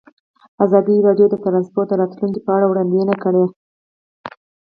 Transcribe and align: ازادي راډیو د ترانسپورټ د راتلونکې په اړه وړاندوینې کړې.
ازادي 0.65 0.95
راډیو 1.07 1.27
د 1.31 1.35
ترانسپورټ 1.45 1.87
د 1.89 1.93
راتلونکې 2.01 2.39
په 2.43 2.51
اړه 2.57 2.65
وړاندوینې 2.67 3.15
کړې. 3.23 3.43